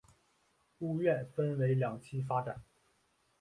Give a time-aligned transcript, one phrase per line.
[0.79, 2.63] 屋苑分为两期发展。